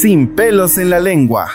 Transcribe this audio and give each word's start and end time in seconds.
Sin 0.00 0.34
pelos 0.34 0.78
en 0.78 0.88
la 0.88 0.98
lengua. 0.98 1.50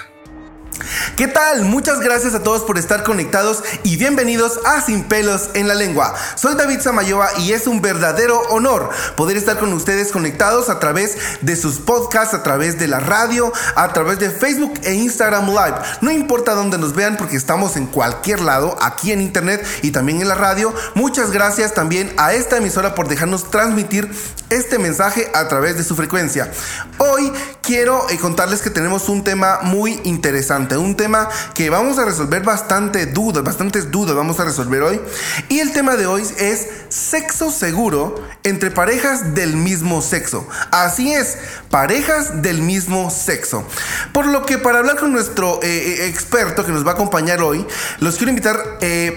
¿Qué 1.15 1.28
tal? 1.28 1.63
Muchas 1.63 1.99
gracias 1.99 2.36
a 2.36 2.44
todos 2.44 2.62
por 2.62 2.78
estar 2.78 3.04
conectados 3.04 3.63
y 3.83 3.96
bienvenidos 3.97 4.60
a 4.65 4.81
Sin 4.81 5.06
pelos 5.06 5.49
en 5.56 5.68
la 5.68 5.74
lengua. 5.74 6.13
Soy 6.36 6.54
David 6.55 6.81
Samayoa 6.81 7.29
y 7.40 7.54
es 7.54 7.65
un 7.65 7.81
verdadero 7.81 8.40
honor 8.50 8.90
poder 9.15 9.37
estar 9.37 9.58
con 9.58 9.73
ustedes 9.73 10.12
conectados 10.12 10.69
a 10.69 10.78
través 10.79 11.18
de 11.42 11.55
sus 11.55 11.78
podcasts, 11.78 12.36
a 12.36 12.44
través 12.44 12.78
de 12.78 12.87
la 12.87 13.00
radio, 13.00 13.51
a 13.76 13.94
través 13.94 14.19
de 14.19 14.29
Facebook 14.29 14.73
e 14.83 14.94
Instagram 14.94 15.47
Live. 15.47 15.77
No 16.02 16.12
importa 16.12 16.54
dónde 16.54 16.77
nos 16.77 16.94
vean 16.94 17.18
porque 17.18 17.38
estamos 17.38 17.77
en 17.77 17.88
cualquier 17.88 18.41
lado, 18.41 18.77
aquí 18.82 19.12
en 19.12 19.22
internet 19.22 19.66
y 19.82 19.90
también 19.90 20.22
en 20.22 20.27
la 20.27 20.36
radio. 20.36 20.72
Muchas 20.94 21.32
gracias 21.32 21.73
también 21.73 22.14
a 22.18 22.34
esta 22.34 22.58
emisora 22.58 22.94
por 22.94 23.08
dejarnos 23.08 23.50
transmitir 23.50 24.12
este 24.49 24.80
mensaje 24.80 25.30
a 25.34 25.48
través 25.48 25.77
de 25.77 25.84
su 25.84 25.95
frecuencia. 25.95 26.52
Hoy 26.98 27.31
quiero 27.62 28.09
eh, 28.09 28.17
contarles 28.17 28.62
que 28.62 28.70
tenemos 28.70 29.09
un 29.09 29.23
tema 29.23 29.59
muy 29.63 29.99
interesante, 30.03 30.77
un 30.77 30.95
tema 30.95 31.30
que 31.53 31.70
vamos 31.70 31.98
a 31.98 32.05
resolver 32.05 32.44
bastante 32.44 33.08
dudas, 33.08 33.44
bastantes 33.44 33.91
dudas 33.91 34.16
vamos 34.16 34.39
a 34.39 34.45
resolver 34.45 34.84
hoy. 34.84 35.02
Y 35.50 35.59
el 35.59 35.73
tema 35.73 35.95
de 35.95 36.05
hoy 36.05 36.23
es 36.38 36.67
sexo 36.89 37.52
seguro 37.52 38.23
entre 38.44 38.72
parejas 38.72 39.34
del 39.34 39.55
mismo 39.55 40.02
sexo. 40.02 40.48
Así 40.72 41.14
es, 41.14 41.38
parejas 41.70 42.41
del 42.41 42.62
mismo 42.62 43.09
sexo. 43.09 43.66
Por 44.14 44.27
lo 44.27 44.45
que 44.45 44.58
para 44.58 44.80
hablar 44.80 44.98
con 44.98 45.12
nuestro 45.12 45.59
eh, 45.64 45.67
eh, 45.67 46.08
experto 46.08 46.66
que 46.66 46.72
nos 46.72 46.86
va 46.86 46.91
a 46.91 46.94
acompañar 46.94 47.41
hoy, 47.41 47.66
los 48.00 48.16
quiero 48.16 48.30
invitar 48.30 48.55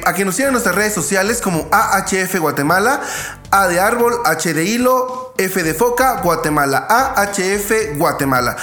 a 0.05 0.15
que 0.15 0.25
nos 0.25 0.35
sigan 0.35 0.49
en 0.49 0.53
nuestras 0.55 0.75
redes 0.75 0.95
sociales 0.95 1.41
como 1.41 1.69
AHF 1.71 2.37
Guatemala, 2.39 3.01
A 3.51 3.69
de 3.69 3.81
árbol, 3.81 4.15
H 4.25 4.55
de 4.55 4.65
hilo, 4.65 5.28
F 5.39 5.63
de 5.63 5.73
foca, 5.73 6.21
Guatemala, 6.21 6.87
AHF 6.89 7.97
Guatemala. 7.97 8.57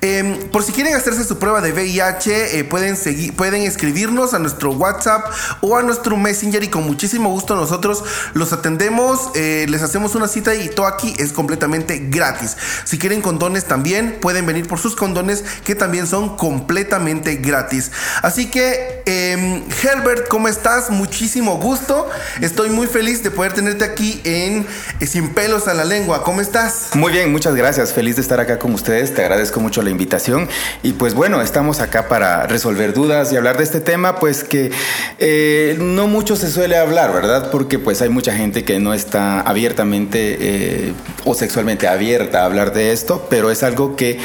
Em, 0.00 0.38
por 0.50 0.62
si 0.62 0.72
quieren 0.72 0.94
hacerse 0.94 1.24
su 1.24 1.38
prueba 1.38 1.60
de 1.60 1.72
VIH, 1.72 2.64
pueden, 2.64 2.96
seguir, 2.96 3.34
pueden 3.34 3.62
escribirnos 3.62 4.34
a 4.34 4.38
nuestro 4.38 4.72
WhatsApp 4.72 5.26
o 5.60 5.76
a 5.76 5.82
nuestro 5.82 6.16
Messenger 6.16 6.62
y 6.62 6.68
con 6.68 6.84
muchísimo 6.84 7.30
gusto 7.30 7.54
nosotros 7.56 8.04
los 8.34 8.52
atendemos, 8.52 9.30
les 9.34 9.82
hacemos 9.82 10.14
una 10.14 10.28
cita 10.28 10.54
y 10.54 10.68
todo 10.68 10.86
aquí 10.86 11.14
es 11.18 11.32
completamente 11.32 12.06
gratis. 12.08 12.56
Si 12.84 12.98
quieren 12.98 13.22
condones 13.22 13.64
también, 13.64 14.18
pueden 14.20 14.46
venir 14.46 14.66
por 14.66 14.78
sus 14.78 14.96
condones 14.96 15.44
que 15.64 15.74
también 15.74 16.06
son 16.06 16.36
completamente 16.36 17.36
gratis. 17.36 17.90
Así 18.22 18.46
que, 18.50 19.02
em, 19.06 19.62
Herbert, 19.82 20.28
¿cómo 20.28 20.48
estás? 20.48 20.90
Muchísimo 20.90 21.58
gusto. 21.58 22.08
Estoy 22.40 22.70
muy 22.70 22.86
feliz 22.86 23.22
de 23.22 23.30
poder 23.30 23.52
tenerte 23.52 23.84
aquí 23.84 24.20
en 24.24 24.66
eh, 25.00 25.06
Sin 25.06 25.30
pelos 25.30 25.68
a 25.68 25.74
la 25.74 25.84
lengua. 25.84 26.22
¿Cómo 26.22 26.40
estás? 26.40 26.90
Muy 26.94 27.12
bien, 27.12 27.32
muchas 27.32 27.54
gracias. 27.54 27.92
Feliz 27.92 28.16
de 28.16 28.22
estar 28.22 28.40
acá 28.40 28.58
con 28.58 28.74
ustedes. 28.74 29.14
Te 29.14 29.22
agradezco 29.22 29.60
mucho 29.60 29.82
la 29.82 29.87
invitación. 29.90 30.48
Y 30.82 30.92
pues 30.92 31.14
bueno, 31.14 31.40
estamos 31.40 31.80
acá 31.80 32.08
para 32.08 32.46
resolver 32.46 32.92
dudas 32.92 33.32
y 33.32 33.36
hablar 33.36 33.58
de 33.58 33.64
este 33.64 33.80
tema, 33.80 34.16
pues 34.16 34.44
que 34.44 34.70
eh, 35.18 35.76
no 35.80 36.06
mucho 36.06 36.36
se 36.36 36.50
suele 36.50 36.76
hablar, 36.76 37.12
¿verdad? 37.12 37.50
Porque 37.50 37.78
pues 37.78 38.02
hay 38.02 38.08
mucha 38.08 38.34
gente 38.34 38.64
que 38.64 38.78
no 38.78 38.94
está 38.94 39.40
abiertamente 39.40 40.36
eh, 40.40 40.92
o 41.24 41.34
sexualmente 41.34 41.88
abierta 41.88 42.42
a 42.42 42.44
hablar 42.44 42.72
de 42.72 42.92
esto, 42.92 43.26
pero 43.30 43.50
es 43.50 43.62
algo 43.62 43.96
que 43.96 44.18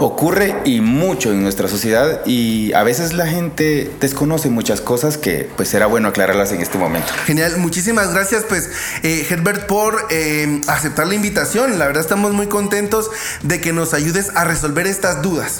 ocurre 0.00 0.56
y 0.64 0.80
mucho 0.80 1.30
en 1.30 1.42
nuestra 1.42 1.68
sociedad 1.68 2.22
y 2.26 2.72
a 2.72 2.82
veces 2.82 3.12
la 3.12 3.26
gente 3.26 3.90
desconoce 4.00 4.50
muchas 4.50 4.80
cosas 4.80 5.16
que 5.18 5.48
pues 5.56 5.68
será 5.68 5.86
bueno 5.86 6.08
aclararlas 6.08 6.52
en 6.52 6.60
este 6.60 6.78
momento. 6.78 7.12
Genial, 7.24 7.56
muchísimas 7.58 8.12
gracias 8.12 8.44
pues 8.48 8.70
eh, 9.02 9.26
Herbert 9.28 9.66
por 9.66 10.06
eh, 10.10 10.60
aceptar 10.66 11.06
la 11.06 11.14
invitación. 11.14 11.78
La 11.78 11.86
verdad 11.86 12.02
estamos 12.02 12.32
muy 12.32 12.46
contentos 12.46 13.10
de 13.42 13.60
que 13.60 13.72
nos 13.72 13.94
ayudes 13.94 14.30
a 14.34 14.44
resolver 14.44 14.86
estas 15.02 15.20
dudas. 15.20 15.58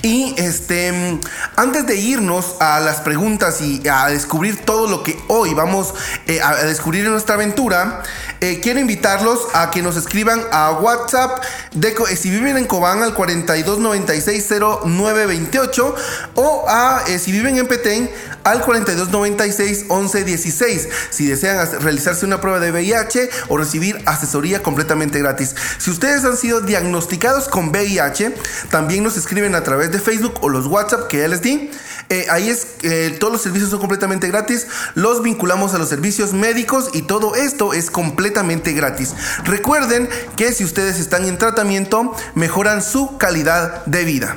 Y 0.00 0.34
este, 0.38 1.20
antes 1.56 1.86
de 1.86 1.96
irnos 1.96 2.54
a 2.58 2.80
las 2.80 3.02
preguntas 3.02 3.60
y 3.60 3.86
a 3.86 4.08
descubrir 4.08 4.64
todo 4.64 4.88
lo 4.88 5.02
que 5.02 5.22
hoy 5.28 5.52
vamos 5.52 5.92
eh, 6.26 6.40
a 6.40 6.54
descubrir 6.64 7.04
en 7.04 7.10
nuestra 7.10 7.34
aventura, 7.34 8.02
eh, 8.40 8.60
quiero 8.62 8.80
invitarlos 8.80 9.48
a 9.52 9.70
que 9.70 9.82
nos 9.82 9.96
escriban 9.96 10.40
a 10.52 10.70
WhatsApp 10.72 11.44
de, 11.72 11.88
eh, 11.88 12.16
si 12.16 12.30
viven 12.30 12.56
en 12.56 12.64
Cobán 12.64 13.02
al 13.02 13.14
42960928 13.14 15.94
o 16.34 16.64
a 16.66 17.04
si 17.18 17.30
viven 17.30 17.58
en 17.58 17.68
Petén 17.68 18.10
al 18.50 18.62
42961116 18.62 20.88
si 21.10 21.26
desean 21.26 21.68
realizarse 21.80 22.26
una 22.26 22.40
prueba 22.40 22.60
de 22.60 22.72
VIH 22.72 23.30
o 23.48 23.56
recibir 23.56 24.00
asesoría 24.06 24.62
completamente 24.62 25.18
gratis. 25.18 25.54
Si 25.78 25.90
ustedes 25.90 26.24
han 26.24 26.36
sido 26.36 26.60
diagnosticados 26.60 27.48
con 27.48 27.70
VIH, 27.70 28.34
también 28.70 29.04
nos 29.04 29.16
escriben 29.16 29.54
a 29.54 29.62
través 29.62 29.90
de 29.90 29.98
Facebook 29.98 30.34
o 30.40 30.48
los 30.48 30.66
WhatsApp 30.66 31.08
que 31.08 31.18
ya 31.18 31.28
les 31.28 31.42
di. 31.42 31.70
Eh, 32.10 32.26
ahí 32.30 32.48
es, 32.48 32.68
eh, 32.82 33.14
todos 33.20 33.32
los 33.32 33.42
servicios 33.42 33.70
son 33.70 33.80
completamente 33.80 34.28
gratis. 34.28 34.66
Los 34.94 35.22
vinculamos 35.22 35.74
a 35.74 35.78
los 35.78 35.88
servicios 35.88 36.32
médicos 36.32 36.90
y 36.94 37.02
todo 37.02 37.34
esto 37.34 37.74
es 37.74 37.90
completamente 37.90 38.72
gratis. 38.72 39.14
Recuerden 39.44 40.08
que 40.36 40.52
si 40.52 40.64
ustedes 40.64 40.98
están 40.98 41.26
en 41.26 41.36
tratamiento, 41.36 42.14
mejoran 42.34 42.82
su 42.82 43.18
calidad 43.18 43.84
de 43.84 44.04
vida. 44.04 44.36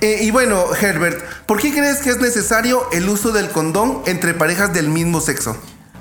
Eh, 0.00 0.20
y 0.22 0.30
bueno, 0.30 0.64
Herbert, 0.80 1.20
¿por 1.46 1.58
qué 1.58 1.72
crees 1.72 1.98
que 1.98 2.10
es 2.10 2.20
necesario 2.20 2.88
el 2.92 3.08
uso 3.08 3.32
del 3.32 3.50
condón 3.50 4.02
entre 4.06 4.32
parejas 4.34 4.72
del 4.72 4.88
mismo 4.88 5.20
sexo? 5.20 5.56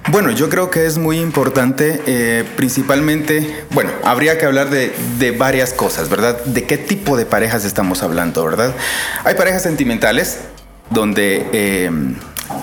Bueno, 0.09 0.31
yo 0.31 0.49
creo 0.49 0.69
que 0.69 0.85
es 0.85 0.97
muy 0.97 1.19
importante, 1.19 2.45
principalmente, 2.55 3.65
bueno, 3.71 3.91
habría 4.05 4.37
que 4.37 4.45
hablar 4.45 4.69
de, 4.69 4.95
de, 5.19 5.31
varias 5.31 5.73
cosas, 5.73 6.07
¿verdad? 6.07 6.41
¿De 6.45 6.63
qué 6.63 6.77
tipo 6.77 7.17
de 7.17 7.25
parejas 7.25 7.65
estamos 7.65 8.03
hablando, 8.03 8.45
verdad? 8.45 8.73
Hay 9.25 9.35
parejas 9.35 9.63
sentimentales 9.63 10.37
donde 10.89 11.47
eh, 11.53 11.91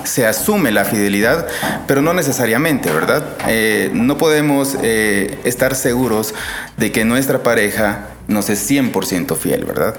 se 0.05 0.27
asume 0.27 0.73
la 0.73 0.85
fidelidad, 0.85 1.47
pero 1.87 2.03
no 2.03 2.15
necesariamente, 2.15 2.91
¿verdad? 2.91 3.25
Eh, 3.49 3.91
no 3.93 4.17
podemos 4.17 4.77
eh, 4.83 5.39
estar 5.45 5.75
seguros 5.75 6.35
de 6.77 6.93
que 6.93 7.05
nuestra 7.05 7.43
pareja 7.43 8.09
nos 8.29 8.51
es 8.51 8.71
100% 8.71 9.37
fiel, 9.37 9.65
¿verdad? 9.65 9.97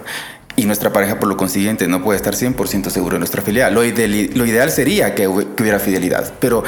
Y 0.56 0.66
nuestra 0.66 0.94
pareja, 0.94 1.20
por 1.20 1.28
lo 1.28 1.38
consiguiente, 1.38 1.88
no 1.88 2.04
puede 2.04 2.18
estar 2.18 2.34
100% 2.34 2.90
seguro 2.90 3.16
de 3.16 3.20
nuestra 3.20 3.42
fidelidad. 3.42 3.72
Lo, 3.72 3.84
ideal 3.84 4.72
sería 4.72 5.14
que, 5.14 5.28
hubiera 5.28 5.80
fidelidad, 5.80 6.34
pero 6.40 6.64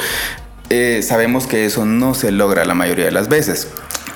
sabemos 1.00 1.46
que 1.46 1.64
eso 1.64 1.86
no 1.86 2.12
se 2.12 2.30
logra 2.30 2.66
la 2.66 2.74
mayoría 2.74 3.06
de 3.06 3.12
las 3.12 3.28
veces. 3.28 3.68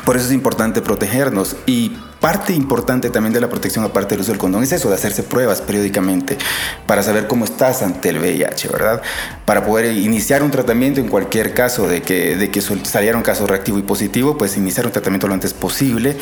Por 0.05 0.17
eso 0.17 0.27
es 0.27 0.33
importante 0.33 0.83
protegernos 0.83 1.57
y 1.65 1.97
parte 2.23 2.55
importante 2.55 3.11
también 3.11 3.35
de 3.35 3.41
la 3.41 3.51
protección 3.51 3.85
aparte 3.85 4.15
del 4.15 4.21
uso 4.21 4.31
del 4.31 4.39
condón 4.39 4.63
es 4.63 4.73
eso, 4.73 4.89
de 4.89 4.95
hacerse 4.95 5.25
pruebas 5.25 5.61
periódicamente 5.61 6.39
para 6.87 7.03
saber 7.03 7.27
cómo 7.27 7.45
estás 7.45 7.83
ante 7.83 8.11
el 8.11 8.19
VIH, 8.19 8.69
¿verdad? 8.69 9.03
Para 9.45 9.67
poder 9.67 9.93
iniciar 9.95 10.45
un 10.45 10.53
tratamiento 10.53 11.01
en 11.01 11.09
cualquier 11.09 11.53
caso 11.53 11.89
de 11.89 12.01
que, 12.01 12.37
de 12.37 12.51
que 12.51 12.63
saliera 12.63 13.17
un 13.19 13.25
caso 13.25 13.47
reactivo 13.47 13.79
y 13.79 13.83
positivo, 13.83 14.39
pues 14.39 14.57
iniciar 14.57 14.87
un 14.87 14.93
tratamiento 14.93 15.27
lo 15.27 15.35
antes 15.35 15.53
posible 15.53 16.17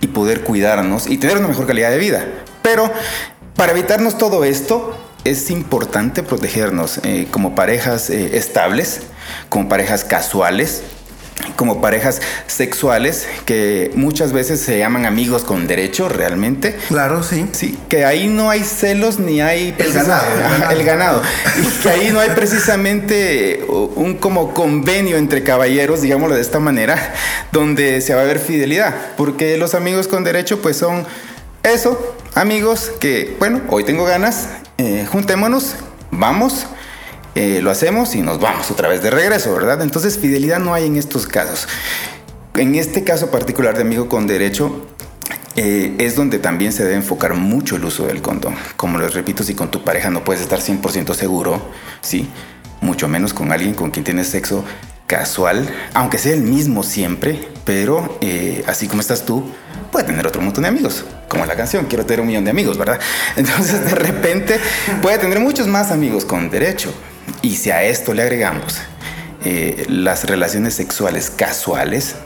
y 0.00 0.08
poder 0.08 0.42
cuidarnos 0.42 1.06
y 1.06 1.16
tener 1.16 1.38
una 1.38 1.48
mejor 1.48 1.66
calidad 1.66 1.90
de 1.90 1.98
vida. 1.98 2.26
Pero 2.60 2.92
para 3.56 3.72
evitarnos 3.72 4.18
todo 4.18 4.44
esto, 4.44 4.94
es 5.24 5.50
importante 5.50 6.22
protegernos 6.22 7.00
eh, 7.02 7.28
como 7.30 7.54
parejas 7.54 8.10
eh, 8.10 8.36
estables, 8.36 9.00
como 9.48 9.70
parejas 9.70 10.04
casuales, 10.04 10.82
como 11.56 11.80
parejas 11.80 12.20
sexuales 12.46 13.26
que 13.44 13.90
muchas 13.94 14.32
veces 14.32 14.60
se 14.60 14.78
llaman 14.78 15.06
amigos 15.06 15.42
con 15.44 15.66
derecho 15.66 16.08
realmente. 16.08 16.76
Claro, 16.88 17.22
sí. 17.22 17.46
Sí, 17.52 17.78
que 17.88 18.04
ahí 18.04 18.28
no 18.28 18.50
hay 18.50 18.62
celos 18.64 19.18
ni 19.18 19.40
hay 19.40 19.74
el 19.78 19.92
ganado, 19.92 20.24
el 20.70 20.84
ganado. 20.84 21.22
Y 21.60 21.82
que 21.82 21.88
ahí 21.88 22.10
no 22.12 22.20
hay 22.20 22.30
precisamente 22.30 23.64
un 23.68 24.16
como 24.16 24.54
convenio 24.54 25.16
entre 25.16 25.42
caballeros, 25.42 26.02
digámoslo 26.02 26.34
de 26.34 26.42
esta 26.42 26.58
manera, 26.58 27.14
donde 27.52 28.00
se 28.00 28.14
va 28.14 28.22
a 28.22 28.24
ver 28.24 28.38
fidelidad, 28.38 28.94
porque 29.16 29.56
los 29.56 29.74
amigos 29.74 30.08
con 30.08 30.24
derecho 30.24 30.60
pues 30.60 30.76
son 30.76 31.06
eso, 31.62 32.16
amigos 32.34 32.92
que, 33.00 33.34
bueno, 33.38 33.60
hoy 33.70 33.84
tengo 33.84 34.04
ganas, 34.04 34.48
eh, 34.78 35.06
juntémonos, 35.10 35.74
vamos 36.10 36.66
eh, 37.36 37.60
lo 37.60 37.70
hacemos 37.70 38.14
y 38.14 38.22
nos 38.22 38.40
vamos 38.40 38.70
otra 38.70 38.88
vez 38.88 39.02
de 39.02 39.10
regreso, 39.10 39.52
¿verdad? 39.52 39.82
Entonces 39.82 40.18
fidelidad 40.18 40.58
no 40.58 40.72
hay 40.72 40.86
en 40.86 40.96
estos 40.96 41.26
casos. 41.26 41.68
En 42.54 42.74
este 42.74 43.04
caso 43.04 43.30
particular 43.30 43.74
de 43.74 43.82
amigo 43.82 44.08
con 44.08 44.26
derecho, 44.26 44.86
eh, 45.54 45.94
es 45.98 46.16
donde 46.16 46.38
también 46.38 46.72
se 46.72 46.82
debe 46.82 46.96
enfocar 46.96 47.34
mucho 47.34 47.76
el 47.76 47.84
uso 47.84 48.06
del 48.06 48.22
condón. 48.22 48.54
Como 48.76 48.96
les 48.96 49.12
repito, 49.12 49.44
si 49.44 49.54
con 49.54 49.70
tu 49.70 49.84
pareja 49.84 50.08
no 50.08 50.24
puedes 50.24 50.40
estar 50.40 50.60
100% 50.60 51.12
seguro, 51.12 51.60
sí, 52.00 52.26
mucho 52.80 53.06
menos 53.06 53.34
con 53.34 53.52
alguien 53.52 53.74
con 53.74 53.90
quien 53.90 54.04
tienes 54.04 54.28
sexo 54.28 54.64
casual, 55.06 55.68
aunque 55.92 56.16
sea 56.16 56.32
el 56.32 56.40
mismo 56.40 56.82
siempre, 56.82 57.48
pero 57.66 58.18
eh, 58.22 58.64
así 58.66 58.88
como 58.88 59.02
estás 59.02 59.26
tú, 59.26 59.44
puede 59.92 60.06
tener 60.06 60.26
otro 60.26 60.40
montón 60.40 60.62
de 60.62 60.68
amigos, 60.68 61.04
como 61.28 61.44
la 61.44 61.54
canción, 61.54 61.84
quiero 61.84 62.06
tener 62.06 62.20
un 62.20 62.28
millón 62.28 62.44
de 62.44 62.50
amigos, 62.50 62.78
¿verdad? 62.78 62.98
Entonces 63.36 63.84
de 63.84 63.94
repente 63.94 64.58
puede 65.02 65.18
tener 65.18 65.38
muchos 65.38 65.66
más 65.66 65.90
amigos 65.90 66.24
con 66.24 66.48
derecho, 66.48 66.94
y 67.42 67.56
si 67.56 67.70
a 67.70 67.82
esto 67.82 68.14
le 68.14 68.22
agregamos 68.22 68.78
eh, 69.44 69.86
las 69.88 70.24
relaciones 70.24 70.74
sexuales 70.74 71.30
casuales, 71.30 72.16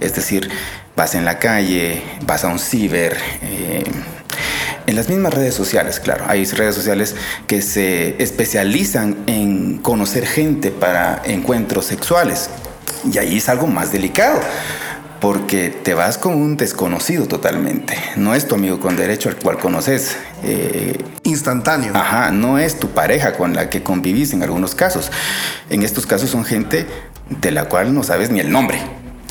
es 0.00 0.14
decir, 0.14 0.50
vas 0.96 1.14
en 1.14 1.24
la 1.24 1.38
calle, 1.38 2.02
vas 2.26 2.44
a 2.44 2.48
un 2.48 2.58
ciber, 2.58 3.16
eh, 3.42 3.84
En 4.86 4.94
las 4.94 5.08
mismas 5.08 5.34
redes 5.34 5.54
sociales, 5.54 5.98
claro. 5.98 6.26
Hay 6.28 6.44
redes 6.44 6.76
sociales 6.76 7.16
que 7.48 7.60
se 7.60 8.22
especializan 8.22 9.16
en 9.26 9.78
conocer 9.78 10.26
gente 10.26 10.70
para 10.70 11.22
encuentros 11.24 11.86
sexuales. 11.86 12.50
Y 13.12 13.18
ahí 13.18 13.38
es 13.38 13.48
algo 13.48 13.66
más 13.66 13.90
delicado 13.90 14.40
porque 15.26 15.70
te 15.70 15.92
vas 15.92 16.18
con 16.18 16.34
un 16.34 16.56
desconocido 16.56 17.26
totalmente. 17.26 17.98
No 18.14 18.36
es 18.36 18.46
tu 18.46 18.54
amigo 18.54 18.78
con 18.78 18.94
derecho 18.94 19.28
al 19.28 19.34
cual 19.34 19.58
conoces. 19.58 20.16
Eh, 20.44 21.04
Instantáneo. 21.24 21.96
Ajá, 21.96 22.30
no 22.30 22.60
es 22.60 22.78
tu 22.78 22.90
pareja 22.90 23.32
con 23.32 23.52
la 23.52 23.68
que 23.68 23.82
convivís 23.82 24.32
en 24.34 24.44
algunos 24.44 24.76
casos. 24.76 25.10
En 25.68 25.82
estos 25.82 26.06
casos 26.06 26.30
son 26.30 26.44
gente 26.44 26.86
de 27.28 27.50
la 27.50 27.64
cual 27.64 27.92
no 27.92 28.04
sabes 28.04 28.30
ni 28.30 28.38
el 28.38 28.52
nombre 28.52 28.80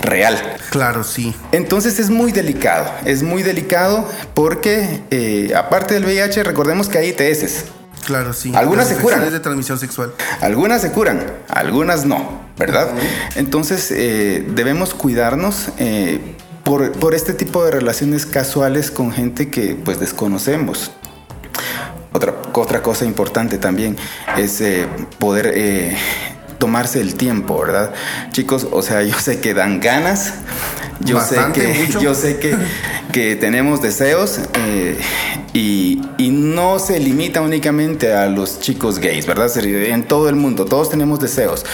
real. 0.01 0.38
Claro, 0.69 1.06
sí. 1.06 1.33
Entonces 1.53 1.98
es 1.98 2.09
muy 2.09 2.33
delicado, 2.33 2.91
es 3.06 3.24
muy 3.24 3.41
delicado 3.41 4.06
porque 4.33 5.00
eh, 5.12 5.53
aparte 5.56 5.94
del 5.94 6.03
VIH 6.03 6.44
recordemos 6.44 6.89
que 6.89 6.98
hay 6.98 7.15
ITS. 7.18 7.68
Claro, 8.06 8.33
sí. 8.33 8.51
Algunas 8.53 8.89
se 8.89 8.98
curan. 8.98 9.31
de 9.31 9.39
transmisión 9.39 9.80
sexual. 9.80 10.13
Algunas 10.41 10.81
se 10.81 10.91
curan, 10.91 11.24
algunas 11.48 12.06
no, 12.06 12.44
¿verdad? 12.57 12.90
Entonces 13.36 13.92
eh, 13.92 14.46
debemos 14.56 14.94
cuidarnos 14.94 15.69
eh, 15.78 16.19
por, 16.63 17.13
este 17.13 17.34
tipo 17.34 17.63
de 17.63 17.72
relaciones 17.72 18.25
casuales 18.25 18.92
con 18.92 19.12
gente 19.12 19.50
que 19.50 19.75
pues 19.75 20.00
desconocemos. 20.00 20.92
Otra, 22.13 22.34
otra 22.54 22.81
cosa 22.81 23.06
importante 23.06 23.57
también 23.57 23.98
es 24.38 24.62
eh, 24.62 24.88
poder 25.19 25.54
tomarse 26.57 27.02
el 27.02 27.16
tiempo, 27.16 27.60
¿verdad? 27.60 27.94
Chicos, 28.31 28.68
o 28.72 28.81
sea, 28.81 29.04
yo 29.04 29.18
sé 29.19 29.40
que 29.40 29.54
dan 29.54 29.80
ganas, 29.80 30.34
yo 31.00 31.19
sé 31.22 31.38
que, 31.54 31.88
yo 32.01 32.16
sé 32.16 32.38
que, 32.38 32.56
que 33.12 33.36
tenemos 33.36 33.81
deseos 33.81 34.40
eh, 34.54 34.98
y, 35.54 36.01
y, 36.18 36.30
no 36.30 36.80
se 36.80 37.00
limita 37.00 37.42
únicamente 37.42 38.13
a 38.13 38.28
los 38.28 38.60
chicos 38.60 39.00
gays, 39.00 39.25
¿verdad? 39.25 39.51
En 39.58 40.04
todo 40.04 40.30
el 40.30 40.36
mundo, 40.36 40.66
todos 40.66 40.90
tenemos 40.90 41.19
deseos. 41.19 41.66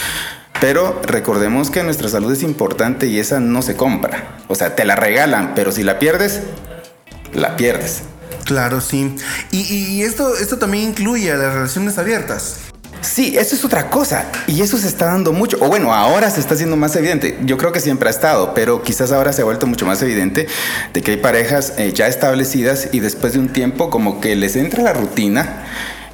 Pero 0.62 1.02
recordemos 1.02 1.70
que 1.70 1.82
nuestra 1.82 2.08
salud 2.08 2.30
es 2.30 2.44
importante 2.44 3.08
y 3.08 3.18
esa 3.18 3.40
no 3.40 3.62
se 3.62 3.74
compra. 3.74 4.38
O 4.46 4.54
sea, 4.54 4.76
te 4.76 4.84
la 4.84 4.94
regalan, 4.94 5.56
pero 5.56 5.72
si 5.72 5.82
la 5.82 5.98
pierdes, 5.98 6.40
la 7.32 7.56
pierdes. 7.56 8.02
Claro, 8.44 8.80
sí. 8.80 9.12
Y, 9.50 9.58
y 9.58 10.02
esto, 10.02 10.36
esto 10.36 10.58
también 10.58 10.90
incluye 10.90 11.32
a 11.32 11.34
las 11.34 11.52
relaciones 11.52 11.98
abiertas. 11.98 12.58
Sí, 13.00 13.36
eso 13.36 13.56
es 13.56 13.64
otra 13.64 13.90
cosa. 13.90 14.26
Y 14.46 14.62
eso 14.62 14.78
se 14.78 14.86
está 14.86 15.06
dando 15.06 15.32
mucho. 15.32 15.58
O 15.60 15.66
bueno, 15.66 15.92
ahora 15.92 16.30
se 16.30 16.38
está 16.38 16.54
haciendo 16.54 16.76
más 16.76 16.94
evidente. 16.94 17.36
Yo 17.44 17.58
creo 17.58 17.72
que 17.72 17.80
siempre 17.80 18.06
ha 18.06 18.12
estado, 18.12 18.54
pero 18.54 18.82
quizás 18.82 19.10
ahora 19.10 19.32
se 19.32 19.42
ha 19.42 19.44
vuelto 19.44 19.66
mucho 19.66 19.84
más 19.84 20.00
evidente 20.02 20.46
de 20.92 21.02
que 21.02 21.10
hay 21.10 21.16
parejas 21.16 21.72
eh, 21.76 21.92
ya 21.92 22.06
establecidas 22.06 22.88
y 22.92 23.00
después 23.00 23.32
de 23.32 23.40
un 23.40 23.48
tiempo 23.48 23.90
como 23.90 24.20
que 24.20 24.36
les 24.36 24.54
entra 24.54 24.84
la 24.84 24.92
rutina 24.92 25.64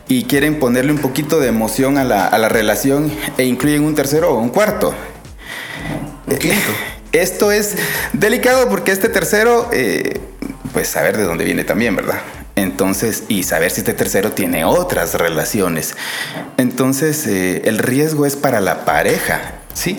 y 0.09 0.25
quieren 0.25 0.59
ponerle 0.59 0.93
un 0.93 0.99
poquito 0.99 1.39
de 1.39 1.49
emoción 1.49 1.99
a 1.99 2.05
la, 2.05 2.49
relación 2.49 3.13
e 3.37 3.45
incluyen 3.45 3.85
un 3.85 3.95
tercero 3.95 4.33
o 4.33 4.39
un 4.41 4.49
cuarto. 4.49 4.95
Esto 7.13 7.53
es 7.53 7.77
delicado 8.13 8.69
porque 8.69 8.93
este 8.93 9.09
tercero, 9.09 9.71
eh, 9.73 10.21
pues 10.73 10.89
saber 10.89 11.17
de 11.17 11.25
dónde 11.25 11.45
viene 11.45 11.65
también, 11.65 11.97
¿verdad? 11.97 12.21
Entonces, 12.55 13.23
y 13.29 13.45
saber 13.45 13.71
si 13.71 13.81
este 13.81 13.95
tercero 13.95 14.33
tiene 14.33 14.65
otras 14.65 15.15
relaciones. 15.15 15.95
Entonces, 16.57 17.27
eh, 17.27 17.63
el 17.65 17.79
riesgo 17.79 18.27
es 18.27 18.37
para 18.37 18.61
la 18.61 18.85
pareja, 18.85 19.55
¿sí? 19.75 19.99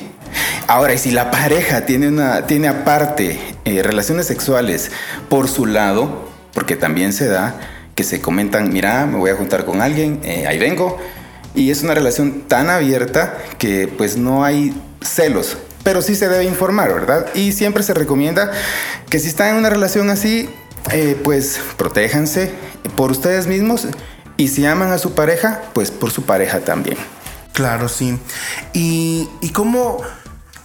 Ahora, 0.68 0.94
y 0.94 0.98
si 0.98 1.12
la 1.12 1.32
pareja 1.32 1.86
tiene, 1.86 2.08
una, 2.10 2.46
tiene 2.46 2.68
aparte 2.68 3.40
eh, 3.66 3.82
relaciones 3.82 4.28
sexuales 4.28 4.92
por 5.30 5.48
su 5.48 5.66
lado, 5.66 6.30
porque 6.54 6.76
también 6.76 7.14
se 7.14 7.28
da 7.28 7.60
que 8.00 8.06
se 8.06 8.22
comentan, 8.22 8.72
mira, 8.72 9.06
me 9.06 9.18
voy 9.18 9.30
a 9.30 9.36
juntar 9.36 9.66
con 9.66 9.82
alguien, 9.82 10.22
eh, 10.24 10.48
ahí 10.48 10.58
vengo, 10.58 10.98
y 11.54 11.70
es 11.70 11.84
una 11.84 11.94
relación 11.94 12.44
tan 12.48 12.70
abierta 12.70 13.38
que 13.58 13.90
pues 13.90 14.16
no 14.16 14.46
hay 14.46 14.74
celos, 15.02 15.58
pero 15.84 16.02
sí 16.02 16.16
se 16.16 16.30
debe 16.30 16.46
informar, 16.46 16.94
¿verdad? 16.94 17.26
Y 17.36 17.52
siempre 17.52 17.84
se 17.84 17.94
recomienda 17.94 18.54
que 19.10 19.20
si 19.20 19.28
están 19.28 19.50
en 19.50 19.56
una 19.58 19.70
relación 19.70 20.10
así, 20.10 20.50
eh, 20.94 21.20
pues 21.26 21.60
protéjanse 21.76 22.54
por 22.96 23.12
ustedes 23.12 23.48
mismos 23.48 23.86
y 24.38 24.48
si 24.48 24.66
aman 24.66 24.94
a 24.94 24.98
su 24.98 25.14
pareja, 25.14 25.64
pues 25.74 25.92
por 25.92 26.10
su 26.10 26.24
pareja 26.24 26.62
también. 26.62 26.98
Claro, 27.52 27.90
sí. 27.90 28.18
¿Y, 28.72 29.28
cómo, 29.52 29.98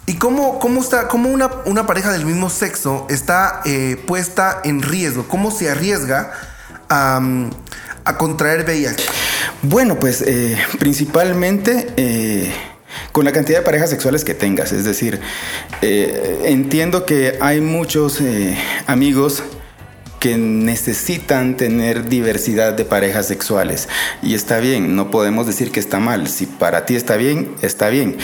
y 0.07 0.19
cómo, 0.19 0.61
cómo 0.61 0.81
está, 0.81 1.09
cómo 1.09 1.31
una, 1.31 1.51
una, 1.65 1.85
pareja 1.85 2.13
del 2.13 2.27
mismo 2.27 2.49
sexo 2.49 3.09
está 3.11 3.61
eh, 3.65 4.01
puesta 4.07 4.61
en 4.63 4.83
riesgo? 4.83 5.27
¿Cómo 5.27 5.51
se 5.51 5.69
arriesga 5.69 6.33
a, 6.89 7.21
contraer 8.19 8.65
VIH? 8.65 9.05
Bueno, 9.63 9.99
pues 9.99 10.23
eh, 10.23 10.57
principalmente 10.79 12.53
con 13.13 13.25
la 13.25 13.33
cantidad 13.33 13.59
de 13.59 13.65
parejas 13.65 13.91
sexuales 13.91 14.25
que 14.25 14.35
tengas. 14.35 14.73
Es 14.73 14.85
decir, 14.85 15.21
entiendo 15.83 17.07
que 17.07 17.39
hay 17.41 17.61
muchos 17.61 18.21
amigos 18.87 19.43
que 20.25 20.39
necesitan 20.39 21.59
tener 21.59 22.09
diversidad 22.09 22.73
de 22.73 22.87
parejas 22.87 23.27
sexuales. 23.27 23.91
Y 24.23 24.33
está 24.33 24.59
bien, 24.59 24.97
no 24.97 25.11
podemos 25.11 25.47
decir 25.47 25.71
que 25.71 25.81
está 25.81 26.01
mal. 26.01 26.29
Si 26.29 26.47
para 26.47 26.87
ti 26.87 26.97
está 26.97 27.19
bien, 27.19 27.55
está 27.61 27.91
bien. 27.91 28.17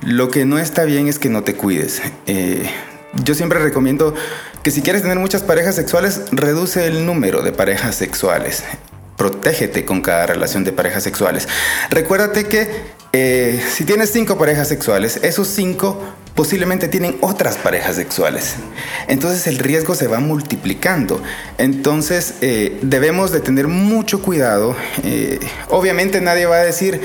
Lo 0.00 0.30
que 0.30 0.44
no 0.44 0.60
está 0.60 0.84
bien 0.84 1.08
es 1.08 1.18
que 1.18 1.28
no 1.28 1.42
te 1.42 1.56
cuides. 1.56 2.02
Eh, 2.28 2.70
yo 3.24 3.34
siempre 3.34 3.58
recomiendo 3.58 4.14
que 4.62 4.70
si 4.70 4.82
quieres 4.82 5.02
tener 5.02 5.18
muchas 5.18 5.42
parejas 5.42 5.74
sexuales, 5.74 6.22
reduce 6.32 6.86
el 6.86 7.06
número 7.06 7.42
de 7.42 7.52
parejas 7.52 7.94
sexuales. 7.94 8.64
Protégete 9.16 9.84
con 9.84 10.02
cada 10.02 10.26
relación 10.26 10.64
de 10.64 10.72
parejas 10.72 11.02
sexuales. 11.02 11.48
Recuérdate 11.90 12.44
que 12.44 12.68
eh, 13.12 13.62
si 13.72 13.84
tienes 13.84 14.10
cinco 14.10 14.38
parejas 14.38 14.68
sexuales, 14.68 15.18
esos 15.22 15.48
cinco 15.48 16.00
posiblemente 16.40 16.88
tienen 16.88 17.18
otras 17.20 17.58
parejas 17.58 17.96
sexuales. 17.96 18.54
Entonces 19.08 19.46
el 19.46 19.58
riesgo 19.58 19.94
se 19.94 20.06
va 20.06 20.20
multiplicando. 20.20 21.22
Entonces 21.58 22.36
eh, 22.40 22.78
debemos 22.80 23.30
de 23.30 23.40
tener 23.40 23.68
mucho 23.68 24.22
cuidado. 24.22 24.74
Eh, 25.04 25.38
obviamente 25.68 26.18
nadie 26.22 26.46
va 26.46 26.56
a 26.56 26.62
decir, 26.64 27.02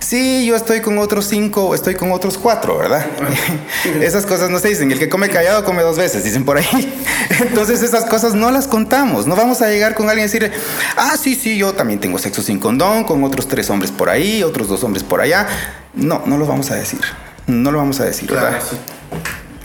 sí, 0.00 0.46
yo 0.46 0.56
estoy 0.56 0.80
con 0.80 0.96
otros 0.96 1.26
cinco 1.26 1.66
o 1.66 1.74
estoy 1.74 1.96
con 1.96 2.12
otros 2.12 2.38
cuatro, 2.38 2.78
¿verdad? 2.78 3.04
esas 4.00 4.24
cosas 4.24 4.48
no 4.48 4.58
se 4.58 4.68
dicen. 4.68 4.90
El 4.90 4.98
que 4.98 5.10
come 5.10 5.28
callado 5.28 5.66
come 5.66 5.82
dos 5.82 5.98
veces, 5.98 6.24
dicen 6.24 6.46
por 6.46 6.56
ahí. 6.56 6.94
Entonces 7.40 7.82
esas 7.82 8.06
cosas 8.06 8.32
no 8.32 8.50
las 8.50 8.66
contamos. 8.66 9.26
No 9.26 9.36
vamos 9.36 9.60
a 9.60 9.68
llegar 9.68 9.94
con 9.94 10.08
alguien 10.08 10.26
y 10.26 10.32
decir, 10.32 10.50
ah, 10.96 11.14
sí, 11.20 11.34
sí, 11.34 11.58
yo 11.58 11.74
también 11.74 12.00
tengo 12.00 12.16
sexo 12.16 12.40
sin 12.40 12.58
condón, 12.58 13.04
con 13.04 13.22
otros 13.22 13.48
tres 13.48 13.68
hombres 13.68 13.92
por 13.92 14.08
ahí, 14.08 14.42
otros 14.42 14.66
dos 14.66 14.82
hombres 14.82 15.04
por 15.04 15.20
allá. 15.20 15.46
No, 15.92 16.22
no 16.24 16.38
lo 16.38 16.46
vamos 16.46 16.70
a 16.70 16.74
decir. 16.74 17.00
No 17.48 17.72
lo 17.72 17.78
vamos 17.78 17.98
a 17.98 18.04
decir, 18.04 18.30
¿verdad? 18.30 18.60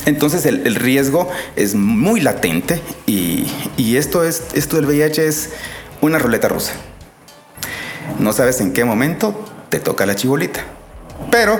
Entonces 0.05 0.45
el, 0.45 0.75
riesgo 0.75 1.29
es 1.55 1.75
muy 1.75 2.19
latente 2.19 2.81
y, 3.05 3.45
y, 3.77 3.97
esto, 3.97 4.23
es, 4.23 4.43
esto 4.53 4.77
del 4.77 4.85
VIH 4.85 5.27
es 5.27 5.51
una 6.01 6.17
ruleta 6.17 6.47
rusa. 6.47 6.73
No 8.19 8.33
sabes 8.33 8.59
en 8.59 8.73
qué 8.73 8.83
momento 8.83 9.45
te 9.69 9.79
toca 9.79 10.05
la 10.05 10.15
chibolita. 10.15 10.61
Pero 11.29 11.59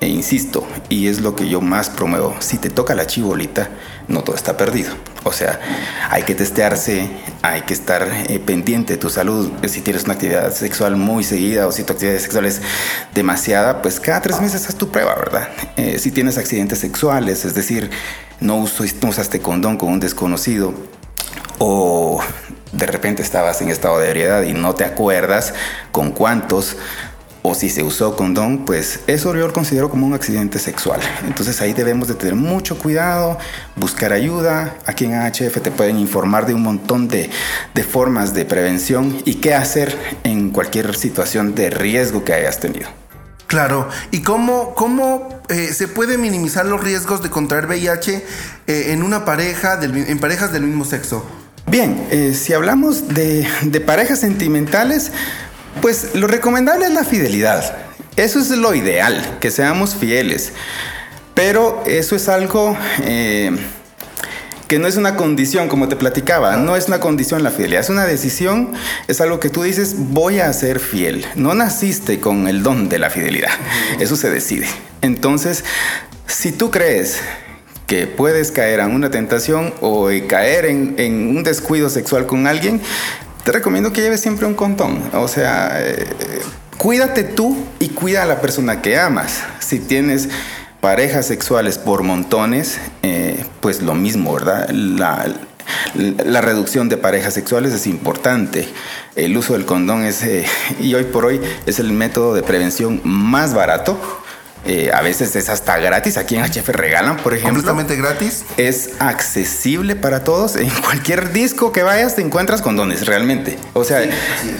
e 0.00 0.08
insisto, 0.08 0.66
y 0.88 1.08
es 1.08 1.20
lo 1.20 1.36
que 1.36 1.48
yo 1.48 1.60
más 1.60 1.90
promuevo, 1.90 2.34
si 2.38 2.56
te 2.56 2.70
toca 2.70 2.94
la 2.94 3.06
chibolita, 3.06 3.68
no 4.08 4.22
todo 4.22 4.34
está 4.34 4.56
perdido. 4.56 4.94
O 5.24 5.32
sea, 5.32 5.60
hay 6.08 6.22
que 6.22 6.34
testearse, 6.34 7.08
hay 7.42 7.62
que 7.62 7.74
estar 7.74 8.08
eh, 8.28 8.38
pendiente 8.38 8.94
de 8.94 8.98
tu 8.98 9.10
salud. 9.10 9.50
Si 9.66 9.82
tienes 9.82 10.04
una 10.04 10.14
actividad 10.14 10.52
sexual 10.52 10.96
muy 10.96 11.24
seguida 11.24 11.66
o 11.66 11.72
si 11.72 11.84
tu 11.84 11.92
actividad 11.92 12.18
sexual 12.18 12.46
es 12.46 12.62
demasiada, 13.14 13.82
pues 13.82 14.00
cada 14.00 14.22
tres 14.22 14.40
meses 14.40 14.66
haz 14.66 14.76
tu 14.76 14.90
prueba, 14.90 15.14
¿verdad? 15.16 15.48
Eh, 15.76 15.98
si 15.98 16.10
tienes 16.10 16.38
accidentes 16.38 16.78
sexuales, 16.78 17.44
es 17.44 17.54
decir, 17.54 17.90
no, 18.40 18.56
usaste 18.56 19.40
condón 19.40 19.76
con 19.76 19.90
un 19.90 20.00
desconocido 20.00 20.72
o 21.58 22.22
de 22.72 22.86
repente 22.86 23.22
estabas 23.22 23.60
en 23.60 23.68
estado 23.68 23.98
de 23.98 24.08
ebriedad 24.08 24.42
y 24.42 24.54
no 24.54 24.74
te 24.74 24.84
acuerdas 24.84 25.52
con 25.92 26.12
cuántos, 26.12 26.76
o 27.42 27.54
si 27.54 27.70
se 27.70 27.82
usó 27.82 28.16
condón, 28.16 28.64
pues 28.64 29.00
eso 29.06 29.34
yo 29.34 29.46
lo 29.46 29.52
considero 29.52 29.88
como 29.88 30.06
un 30.06 30.14
accidente 30.14 30.58
sexual. 30.58 31.00
Entonces 31.26 31.60
ahí 31.60 31.72
debemos 31.72 32.08
de 32.08 32.14
tener 32.14 32.34
mucho 32.34 32.78
cuidado, 32.78 33.38
buscar 33.76 34.12
ayuda. 34.12 34.76
Aquí 34.86 35.06
en 35.06 35.14
AHF 35.14 35.60
te 35.62 35.70
pueden 35.70 35.98
informar 35.98 36.46
de 36.46 36.54
un 36.54 36.62
montón 36.62 37.08
de, 37.08 37.30
formas 37.90 38.34
de 38.34 38.44
prevención 38.44 39.22
y 39.24 39.36
qué 39.36 39.54
hacer 39.54 39.96
en 40.22 40.50
cualquier 40.50 40.94
situación 40.94 41.54
de 41.54 41.70
riesgo 41.70 42.24
que 42.24 42.34
hayas 42.34 42.60
tenido. 42.60 42.88
Claro, 43.46 43.88
¿y 44.12 44.20
cómo, 44.20 44.74
cómo 44.74 45.40
eh, 45.48 45.72
se 45.72 45.88
puede 45.88 46.18
minimizar 46.18 46.66
los 46.66 46.84
riesgos 46.84 47.22
de 47.22 47.30
contraer 47.30 47.66
VIH 47.66 48.24
eh, 48.66 48.92
en 48.92 49.02
una 49.02 49.24
pareja, 49.24 49.80
en 49.82 50.18
parejas 50.20 50.52
del 50.52 50.62
mismo 50.62 50.84
sexo? 50.84 51.24
Bien, 51.66 52.06
eh, 52.10 52.34
si 52.34 52.52
hablamos 52.52 53.08
de, 53.08 53.46
de 53.62 53.80
parejas 53.80 54.20
sentimentales, 54.20 55.10
pues 55.80 56.14
lo 56.14 56.26
recomendable 56.26 56.86
es 56.86 56.92
la 56.92 57.04
fidelidad. 57.04 57.76
Eso 58.16 58.38
es 58.38 58.50
lo 58.50 58.74
ideal, 58.74 59.38
que 59.40 59.50
seamos 59.50 59.94
fieles. 59.94 60.52
Pero 61.34 61.82
eso 61.86 62.16
es 62.16 62.28
algo 62.28 62.76
eh, 63.02 63.56
que 64.70 64.78
no 64.78 64.86
es 64.86 64.96
una 64.96 65.16
condición, 65.16 65.68
como 65.68 65.88
te 65.88 65.96
platicaba, 65.96 66.56
no 66.56 66.76
es 66.76 66.86
una 66.86 67.00
condición 67.00 67.42
la 67.42 67.50
fidelidad, 67.50 67.80
es 67.80 67.90
una 67.90 68.04
decisión, 68.04 68.72
es 69.08 69.20
algo 69.20 69.40
que 69.40 69.48
tú 69.48 69.62
dices, 69.62 69.94
voy 69.96 70.38
a 70.38 70.52
ser 70.52 70.78
fiel. 70.78 71.26
No 71.34 71.54
naciste 71.54 72.20
con 72.20 72.46
el 72.46 72.62
don 72.62 72.88
de 72.88 72.98
la 72.98 73.10
fidelidad, 73.10 73.50
eso 73.98 74.16
se 74.16 74.30
decide. 74.30 74.66
Entonces, 75.02 75.64
si 76.26 76.52
tú 76.52 76.70
crees 76.70 77.20
que 77.88 78.06
puedes 78.06 78.52
caer 78.52 78.78
en 78.78 78.92
una 78.92 79.10
tentación 79.10 79.74
o 79.80 80.08
caer 80.28 80.66
en, 80.66 81.36
un 81.36 81.42
descuido 81.42 81.90
sexual 81.90 82.26
con 82.26 82.46
alguien, 82.46 82.80
te 83.44 83.52
recomiendo 83.52 83.92
que 83.92 84.02
lleves 84.02 84.20
siempre 84.20 84.46
un 84.46 84.54
contón. 84.54 85.02
O 85.14 85.28
sea, 85.28 85.80
eh, 85.80 86.06
cuídate 86.78 87.24
tú 87.24 87.56
y 87.78 87.88
cuida 87.90 88.22
a 88.22 88.26
la 88.26 88.40
persona 88.40 88.82
que 88.82 88.98
amas. 88.98 89.42
Si 89.60 89.78
tienes 89.78 90.28
parejas 90.80 91.26
sexuales 91.26 91.78
por 91.78 92.02
montones, 92.02 92.78
eh, 93.02 93.44
pues 93.60 93.82
lo 93.82 93.94
mismo, 93.94 94.34
¿verdad? 94.34 94.68
La, 94.70 95.26
la 95.94 96.40
reducción 96.40 96.88
de 96.88 96.96
parejas 96.96 97.34
sexuales 97.34 97.72
es 97.72 97.86
importante. 97.86 98.68
El 99.16 99.36
uso 99.36 99.54
del 99.54 99.66
condón 99.66 100.04
es, 100.04 100.22
eh, 100.22 100.44
y 100.80 100.94
hoy 100.94 101.04
por 101.04 101.24
hoy, 101.24 101.40
es 101.66 101.78
el 101.78 101.92
método 101.92 102.34
de 102.34 102.42
prevención 102.42 103.00
más 103.04 103.54
barato 103.54 103.98
eh, 104.66 104.90
a 104.92 105.00
veces 105.02 105.34
es 105.36 105.48
hasta 105.48 105.78
gratis. 105.78 106.16
Aquí 106.16 106.36
en 106.36 106.44
HF 106.44 106.68
regalan, 106.68 107.16
por 107.16 107.32
ejemplo. 107.32 107.62
Completamente 107.62 107.96
gratis. 107.96 108.44
Es 108.56 108.90
accesible 108.98 109.96
para 109.96 110.24
todos. 110.24 110.56
En 110.56 110.70
cualquier 110.84 111.32
disco 111.32 111.72
que 111.72 111.82
vayas 111.82 112.16
te 112.16 112.22
encuentras 112.22 112.62
condones, 112.62 113.06
realmente. 113.06 113.58
O 113.72 113.84
sea, 113.84 114.02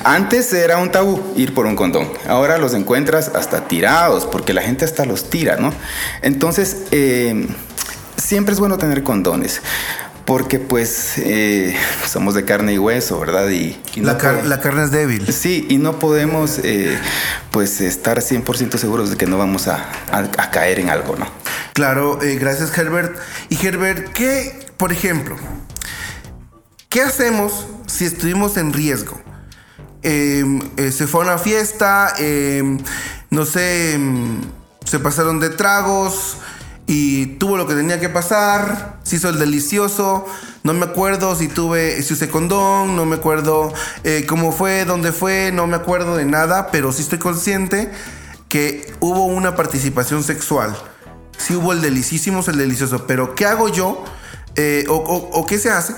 antes 0.04 0.52
era 0.52 0.78
un 0.78 0.90
tabú 0.90 1.33
ir 1.37 1.54
por 1.54 1.66
un 1.66 1.76
condón. 1.76 2.11
Ahora 2.26 2.59
los 2.59 2.75
encuentras 2.75 3.30
hasta 3.35 3.69
tirados, 3.69 4.26
porque 4.26 4.52
la 4.52 4.62
gente 4.62 4.85
hasta 4.85 5.04
los 5.04 5.28
tira, 5.28 5.57
¿no? 5.57 5.73
Entonces, 6.23 6.78
eh, 6.90 7.47
siempre 8.16 8.54
es 8.54 8.61
bueno 8.61 8.78
tener 8.78 9.02
condones 9.02 9.61
porque 10.24 10.58
pues 10.58 11.18
eh, 11.18 11.76
somos 12.06 12.34
de 12.34 12.44
carne 12.44 12.74
y 12.74 12.78
hueso, 12.78 13.18
¿verdad? 13.18 13.48
Y, 13.48 13.80
la, 13.96 14.16
carne 14.16 14.84
es 14.84 14.90
débil. 14.90 15.32
Sí, 15.32 15.66
y 15.68 15.78
no 15.78 15.98
podemos 15.98 16.58
eh, 16.62 16.98
pues 17.50 17.80
estar 17.80 18.18
100% 18.18 18.76
seguros 18.76 19.10
de 19.10 19.16
que 19.16 19.26
no 19.26 19.38
vamos 19.38 19.68
a, 19.68 19.90
caer 20.52 20.78
en 20.80 20.90
algo, 20.90 21.16
¿no? 21.16 21.26
Claro, 21.72 22.22
eh, 22.22 22.36
gracias 22.36 22.76
Herbert. 22.76 23.16
Y 23.48 23.66
Herbert, 23.66 24.12
¿qué, 24.12 24.66
por 24.76 24.92
ejemplo, 24.92 25.36
qué 26.88 27.02
hacemos 27.02 27.66
si 27.86 28.04
estuvimos 28.04 28.56
en 28.56 28.72
riesgo? 28.72 29.20
Em, 30.02 30.60
se 30.90 31.06
fue 31.06 31.22
a 31.22 31.24
una 31.24 31.38
fiesta, 31.38 32.14
em, 32.18 32.78
no 33.30 33.44
sé, 33.44 33.94
em, 33.94 34.40
se 34.84 34.98
pasaron 34.98 35.40
de 35.40 35.50
tragos, 35.50 36.38
y 36.92 37.26
tuvo 37.38 37.56
lo 37.56 37.68
que 37.68 37.76
tenía 37.76 38.00
que 38.00 38.09
pasar, 38.09 38.99
se 39.04 39.14
hizo 39.14 39.28
el 39.28 39.38
delicioso, 39.38 40.26
no 40.64 40.75
me 40.75 40.87
acuerdo 40.87 41.37
si 41.37 41.47
tuve, 41.47 42.02
si 42.02 42.14
usé 42.14 42.28
condón, 42.28 42.97
no 42.97 43.06
me 43.06 43.14
acuerdo 43.14 43.73
eh, 44.02 44.26
cómo 44.28 44.50
fue, 44.50 44.85
dónde 44.85 45.12
fue, 45.12 45.52
no 45.54 45.68
me 45.68 45.76
acuerdo 45.76 46.16
de 46.16 46.25
nada, 46.25 46.73
pero 46.73 46.90
sí 46.90 47.02
estoy 47.02 47.20
consciente 47.20 47.92
que 48.49 48.92
hubo 48.99 49.26
una 49.26 49.54
participación 49.54 50.25
sexual. 50.25 50.76
Sí 51.38 51.54
hubo 51.54 51.73
el 51.73 51.80
delicísimo, 51.80 52.42
el 52.44 52.59
delicioso, 52.59 53.06
pero 53.06 53.37
¿qué 53.37 53.47
hago 53.47 53.68
yo? 53.68 54.02
Eh, 54.56 54.85
o, 54.88 55.47
qué 55.47 55.59
se 55.59 55.70
hace 55.70 55.94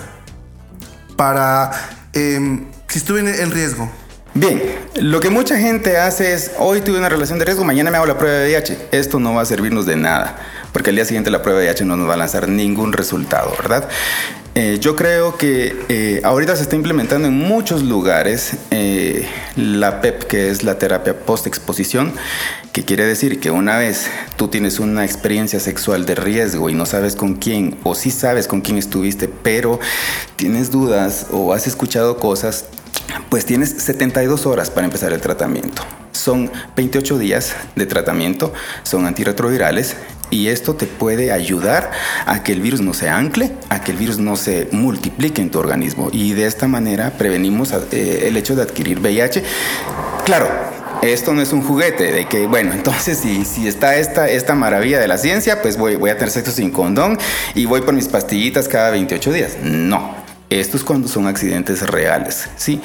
para 1.17 1.71
em, 2.13 2.67
si 2.87 2.99
estuve 2.99 3.41
en 3.41 3.49
riesgo? 3.49 3.89
Bien, 4.35 4.59
lo 4.95 5.19
que 5.19 5.29
mucha 5.29 5.59
gente 5.59 5.97
hace 5.97 6.33
es, 6.33 6.51
hoy 6.57 6.81
tuve 6.81 6.97
una 6.97 7.07
relación 7.07 7.37
de 7.37 7.45
riesgo, 7.45 7.63
mañana 7.63 7.91
me 7.91 7.97
hago 7.97 8.07
la 8.07 8.17
prueba 8.17 8.37
de 8.37 8.47
VIH. 8.47 8.89
Esto 8.91 9.19
no 9.19 9.35
va 9.35 9.43
a 9.43 9.45
servirnos 9.45 9.85
de 9.85 9.95
nada, 9.95 10.37
porque 10.73 10.89
al 10.89 10.97
día 10.97 11.05
siguiente 11.05 11.31
la 11.31 11.41
prueba 11.41 11.61
de 11.61 11.67
VIH 11.67 11.85
no 11.85 11.95
nos 11.95 12.09
va 12.09 12.15
a 12.15 12.17
lanzar 12.17 12.49
ningún 12.49 12.91
resultado, 12.91 13.53
¿verdad? 13.57 13.87
Eh, 14.55 14.77
yo 14.79 14.95
creo 14.95 15.35
que 15.35 15.75
eh, 15.89 16.21
ahorita 16.23 16.55
se 16.55 16.61
está 16.61 16.75
implementando 16.75 17.27
en 17.27 17.33
muchos 17.33 17.81
lugares 17.81 18.57
eh, 18.69 19.27
la 19.55 19.99
PEP, 19.99 20.23
que 20.25 20.51
es 20.51 20.63
la 20.63 20.77
terapia 20.77 21.17
post-exposición, 21.17 22.13
que 22.71 22.85
quiere 22.85 23.03
decir 23.03 23.39
que 23.39 23.49
una 23.49 23.77
vez 23.77 24.07
tú 24.35 24.49
tienes 24.49 24.79
una 24.79 25.05
experiencia 25.05 25.59
sexual 25.59 26.05
de 26.05 26.13
riesgo 26.13 26.69
y 26.69 26.75
no 26.75 26.85
sabes 26.85 27.15
con 27.15 27.33
quién, 27.33 27.79
o 27.81 27.95
sí 27.95 28.11
sabes 28.11 28.47
con 28.47 28.61
quién 28.61 28.77
estuviste, 28.77 29.27
pero 29.27 29.79
tienes 30.35 30.69
dudas 30.69 31.27
o 31.31 31.53
has 31.53 31.65
escuchado 31.65 32.17
cosas, 32.17 32.65
pues 33.29 33.45
tienes 33.45 33.71
72 33.71 34.45
horas 34.45 34.69
para 34.69 34.85
empezar 34.85 35.13
el 35.13 35.21
tratamiento. 35.21 35.81
Son 36.11 36.51
28 36.75 37.17
días 37.17 37.55
de 37.75 37.87
tratamiento, 37.87 38.53
son 38.83 39.07
antirretrovirales 39.07 39.95
y 40.33 40.47
esto 40.47 40.75
te 40.75 40.87
puede 40.87 41.31
ayudar 41.31 41.91
a 42.25 42.43
que 42.43 42.53
el 42.53 42.61
virus 42.61 42.81
no 42.81 42.93
se 42.93 43.07
ancle, 43.07 43.51
a 43.69 43.81
que 43.81 43.91
el 43.91 43.97
virus 43.97 44.17
no 44.17 44.35
se 44.35 44.67
multiplique 44.71 45.41
en 45.41 45.51
tu 45.51 45.59
organismo 45.59 46.09
y 46.11 46.33
de 46.33 46.47
esta 46.47 46.67
manera 46.67 47.11
prevenimos 47.11 47.71
eh, 47.91 48.25
el 48.27 48.35
hecho 48.35 48.55
de 48.55 48.63
adquirir 48.63 48.99
VIH. 48.99 49.43
Claro, 50.25 50.47
esto 51.03 51.33
no 51.33 51.41
es 51.41 51.53
un 51.53 51.61
juguete 51.61 52.11
de 52.11 52.25
que, 52.25 52.47
bueno, 52.47 52.73
entonces 52.73 53.19
si, 53.19 53.45
si 53.45 53.67
está 53.67 53.95
esta, 53.97 54.27
esta 54.27 54.55
maravilla 54.55 54.99
de 54.99 55.07
la 55.07 55.19
ciencia, 55.19 55.61
pues 55.61 55.77
voy, 55.77 56.09
a 56.09 56.17
tener 56.17 56.31
sexo 56.31 56.51
sin 56.51 56.71
condón 56.71 57.19
y 57.53 57.65
voy 57.65 57.81
por 57.81 57.93
mis 57.93 58.07
pastillitas 58.07 58.67
cada 58.67 58.89
28 58.89 59.31
días. 59.33 59.57
No, 59.61 60.15
esto 60.49 60.77
es 60.77 60.83
cuando 60.83 61.07
son 61.07 61.27
accidentes 61.27 61.87
reales, 61.87 62.49
¿sí? 62.57 62.81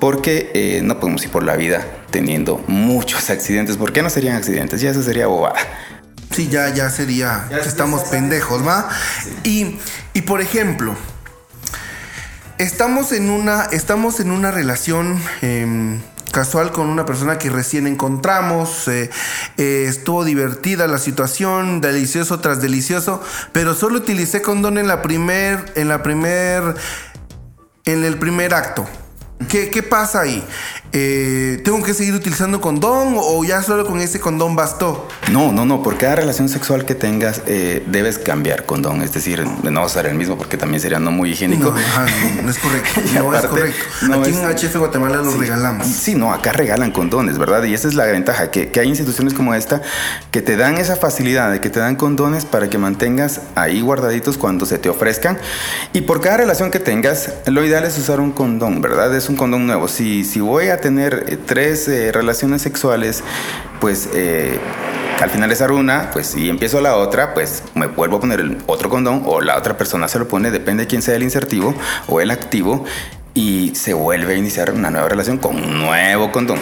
Porque 0.00 0.50
eh, 0.54 0.80
no 0.82 0.98
podemos 0.98 1.22
ir 1.24 1.30
por 1.30 1.42
la 1.42 1.56
vida 1.56 1.84
teniendo 2.10 2.62
muchos 2.66 3.28
accidentes. 3.30 3.76
¿Por 3.76 3.92
qué 3.92 4.00
no 4.00 4.08
serían 4.08 4.36
accidentes? 4.36 4.80
Ya 4.80 4.90
eso 4.90 5.02
sería 5.02 5.26
bobada. 5.26 5.56
Sí, 6.36 6.48
ya, 6.48 6.68
ya 6.68 6.90
sería. 6.90 7.48
estamos 7.64 8.02
pendejos, 8.10 8.66
¿va? 8.66 8.90
Y, 9.42 9.78
y 10.12 10.20
por 10.20 10.42
ejemplo, 10.42 10.94
estamos 12.58 13.12
en 13.12 13.30
una, 13.30 13.62
estamos 13.72 14.20
en 14.20 14.30
una 14.30 14.50
relación. 14.50 15.18
Em, 15.40 15.98
casual 16.32 16.70
con 16.70 16.88
una 16.88 17.06
persona 17.06 17.38
que 17.38 17.48
recién 17.48 17.86
encontramos. 17.86 18.86
Eh, 18.88 19.08
eh, 19.56 19.86
estuvo 19.88 20.22
divertida 20.22 20.86
la 20.86 20.98
situación, 20.98 21.80
delicioso 21.80 22.40
tras 22.40 22.60
delicioso, 22.60 23.22
pero 23.52 23.74
solo 23.74 23.96
utilicé 23.96 24.42
condón 24.42 24.76
en 24.76 24.88
la 24.88 25.00
primer, 25.00 25.72
en 25.76 25.88
la 25.88 26.02
primer, 26.02 26.74
en 27.86 28.04
el 28.04 28.18
primer 28.18 28.52
acto. 28.52 28.86
¿Qué, 29.48 29.70
¿Qué, 29.70 29.82
pasa 29.82 30.20
ahí? 30.20 30.44
Eh, 30.92 31.60
¿Tengo 31.64 31.82
que 31.82 31.94
seguir 31.94 32.14
utilizando 32.14 32.60
condón 32.60 33.14
o 33.16 33.44
ya 33.44 33.62
solo 33.62 33.86
con 33.86 34.00
ese 34.00 34.20
condón 34.20 34.56
bastó? 34.56 35.08
No, 35.30 35.52
no, 35.52 35.64
no. 35.64 35.82
Por 35.82 35.98
cada 35.98 36.16
relación 36.16 36.48
sexual 36.48 36.84
que 36.84 36.94
tengas 36.94 37.42
eh, 37.46 37.82
debes 37.86 38.18
cambiar 38.18 38.64
condón. 38.64 39.02
Es 39.02 39.12
decir, 39.12 39.44
no 39.44 39.88
ser 39.88 40.06
el 40.06 40.14
mismo 40.14 40.36
porque 40.36 40.56
también 40.56 40.80
sería 40.80 40.98
no 40.98 41.10
muy 41.10 41.32
higiénico. 41.32 41.70
No, 41.70 42.42
no, 42.42 42.50
es 42.50 42.58
correcto. 42.58 43.00
no 43.14 43.36
es 43.36 43.46
correcto. 43.46 43.84
Aquí 44.12 44.30
en 44.30 44.44
HF 44.44 44.76
Guatemala 44.76 45.16
los 45.18 45.38
regalamos. 45.38 45.86
Sí, 45.86 46.14
no, 46.14 46.32
acá 46.32 46.52
regalan 46.52 46.92
condones, 46.92 47.38
¿verdad? 47.38 47.64
Y 47.64 47.74
esa 47.74 47.88
es 47.88 47.94
la 47.94 48.04
ventaja, 48.06 48.50
que, 48.50 48.70
que 48.70 48.80
hay 48.80 48.88
instituciones 48.88 49.34
como 49.34 49.54
esta 49.54 49.82
que 50.30 50.42
te 50.42 50.56
dan 50.56 50.78
esa 50.78 50.96
facilidad 50.96 51.50
de 51.50 51.60
que 51.60 51.70
te 51.70 51.80
dan 51.80 51.96
condones 51.96 52.44
para 52.44 52.70
que 52.70 52.78
mantengas 52.78 53.40
ahí 53.54 53.80
guardaditos 53.80 54.38
cuando 54.38 54.66
se 54.66 54.78
te 54.78 54.88
ofrezcan. 54.88 55.38
Y 55.92 56.02
por 56.02 56.20
cada 56.20 56.38
relación 56.38 56.70
que 56.70 56.78
tengas, 56.78 57.32
lo 57.46 57.64
ideal 57.64 57.84
es 57.84 57.98
usar 57.98 58.20
un 58.20 58.32
condón, 58.32 58.80
¿verdad? 58.80 59.14
Es 59.14 59.28
un 59.28 59.36
condón 59.36 59.66
nuevo. 59.66 59.88
Si, 59.88 60.24
si 60.24 60.40
voy 60.40 60.68
a 60.68 60.75
tener 60.80 61.24
eh, 61.28 61.36
tres 61.36 61.88
eh, 61.88 62.12
relaciones 62.12 62.62
sexuales, 62.62 63.22
pues 63.80 64.08
eh, 64.14 64.58
al 65.20 65.30
finalizar 65.30 65.72
una, 65.72 66.10
pues 66.10 66.28
si 66.28 66.48
empiezo 66.48 66.80
la 66.80 66.96
otra, 66.96 67.34
pues 67.34 67.62
me 67.74 67.86
vuelvo 67.86 68.16
a 68.16 68.20
poner 68.20 68.40
el 68.40 68.58
otro 68.66 68.88
condón 68.90 69.22
o 69.26 69.40
la 69.40 69.56
otra 69.56 69.76
persona 69.76 70.08
se 70.08 70.18
lo 70.18 70.28
pone, 70.28 70.50
depende 70.50 70.84
de 70.84 70.86
quién 70.88 71.02
sea 71.02 71.14
el 71.14 71.22
insertivo 71.22 71.74
o 72.06 72.20
el 72.20 72.30
activo, 72.30 72.84
y 73.34 73.74
se 73.74 73.92
vuelve 73.92 74.34
a 74.34 74.36
iniciar 74.36 74.72
una 74.72 74.90
nueva 74.90 75.08
relación 75.08 75.36
con 75.36 75.56
un 75.56 75.78
nuevo 75.78 76.32
condón. 76.32 76.58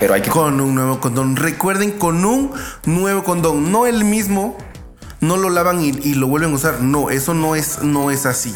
Pero 0.00 0.14
hay 0.14 0.22
que... 0.22 0.30
Con 0.30 0.60
un 0.60 0.74
nuevo 0.74 0.98
condón. 1.00 1.36
Recuerden, 1.36 1.92
con 1.92 2.24
un 2.24 2.52
nuevo 2.84 3.22
condón, 3.22 3.70
no 3.70 3.86
el 3.86 4.04
mismo, 4.04 4.58
no 5.20 5.36
lo 5.36 5.50
lavan 5.50 5.80
y, 5.80 5.90
y 5.90 6.14
lo 6.14 6.26
vuelven 6.26 6.50
a 6.52 6.54
usar. 6.54 6.80
No, 6.80 7.10
eso 7.10 7.32
no 7.32 7.54
es, 7.54 7.82
no 7.82 8.10
es 8.10 8.26
así. 8.26 8.52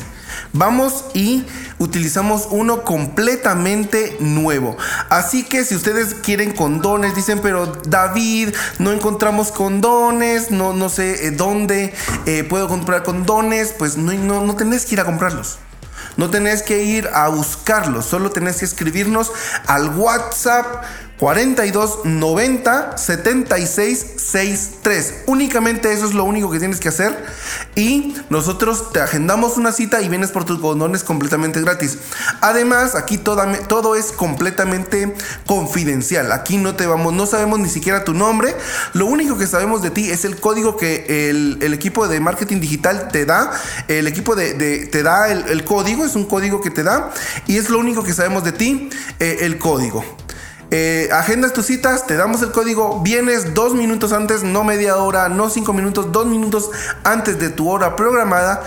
Vamos 0.52 1.04
y 1.14 1.44
utilizamos 1.78 2.49
uno 2.50 2.82
completamente 2.82 4.16
nuevo. 4.20 4.76
Así 5.08 5.44
que 5.44 5.64
si 5.64 5.75
ustedes 5.75 6.14
quieren 6.14 6.52
condones, 6.52 7.14
dicen, 7.14 7.40
pero 7.40 7.66
David, 7.87 8.54
no 8.78 8.92
encontramos 8.92 9.52
condones, 9.52 10.50
no, 10.50 10.72
no 10.72 10.88
sé 10.88 11.26
eh, 11.26 11.30
dónde 11.30 11.94
eh, 12.26 12.44
puedo 12.44 12.68
comprar 12.68 13.02
condones, 13.02 13.75
pues 13.76 13.96
no, 13.96 14.12
no, 14.12 14.44
no 14.44 14.56
tenés 14.56 14.87
que 14.87 14.94
ir 14.94 15.00
a 15.00 15.04
comprarlos. 15.04 15.58
No 16.16 16.28
tenés 16.28 16.62
que 16.62 16.82
ir 16.82 17.08
a 17.14 17.28
buscarlos, 17.28 18.04
solo 18.04 18.30
tenés 18.30 18.56
que 18.56 18.64
escribirnos 18.64 19.32
al 19.66 19.96
WhatsApp 19.96 20.84
42 21.20 22.06
90 22.06 22.96
76 22.96 24.06
63. 24.16 25.14
Únicamente 25.26 25.92
eso 25.92 26.06
es 26.06 26.14
lo 26.14 26.24
único 26.24 26.50
que 26.50 26.58
tienes 26.58 26.80
que 26.80 26.88
hacer. 26.88 27.14
Y 27.76 28.14
nosotros 28.30 28.90
te 28.90 29.00
agendamos 29.00 29.58
una 29.58 29.70
cita 29.70 30.00
y 30.00 30.08
vienes 30.08 30.30
por 30.30 30.46
tus 30.46 30.58
condones 30.60 31.04
completamente 31.04 31.60
gratis. 31.60 31.98
Además, 32.40 32.94
aquí 32.94 33.18
todo 33.18 33.96
es 33.96 34.12
completamente 34.12 35.14
confidencial. 35.44 36.32
Aquí 36.32 36.56
no 36.56 36.74
te 36.74 36.86
vamos, 36.86 37.12
no 37.12 37.26
sabemos 37.26 37.58
ni 37.58 37.68
siquiera 37.68 38.02
tu 38.02 38.14
nombre. 38.14 38.56
Lo 38.94 39.04
único 39.04 39.36
que 39.36 39.46
sabemos 39.46 39.82
de 39.82 39.90
ti 39.90 40.10
es 40.10 40.24
el 40.24 40.40
código 40.40 40.78
que 40.78 41.28
el, 41.28 41.74
equipo 41.74 42.08
de 42.08 42.18
marketing 42.20 42.60
digital 42.60 43.08
te 43.08 43.26
da. 43.26 43.52
El 43.88 44.06
equipo 44.06 44.36
de, 44.36 44.54
te 44.86 45.02
da 45.02 45.28
el, 45.30 45.64
código, 45.64 46.06
es 46.06 46.16
un 46.16 46.24
código 46.24 46.62
que 46.62 46.70
te 46.70 46.82
da. 46.82 47.12
Y 47.46 47.58
es 47.58 47.68
lo 47.68 47.78
único 47.78 48.02
que 48.02 48.14
sabemos 48.14 48.42
de 48.42 48.52
ti, 48.52 48.88
eh, 49.18 49.40
el 49.42 49.58
código. 49.58 50.02
Eh, 50.72 51.08
agendas 51.12 51.52
tus 51.52 51.66
citas, 51.66 52.06
te 52.06 52.16
damos 52.16 52.42
el 52.42 52.52
código, 52.52 53.00
vienes 53.02 53.54
dos 53.54 53.74
minutos 53.74 54.12
antes, 54.12 54.44
no 54.44 54.62
media 54.62 54.96
hora, 54.98 55.28
no 55.28 55.50
cinco 55.50 55.72
minutos, 55.72 56.12
dos 56.12 56.26
minutos 56.26 56.70
antes 57.02 57.40
de 57.40 57.50
tu 57.50 57.68
hora 57.68 57.96
programada 57.96 58.62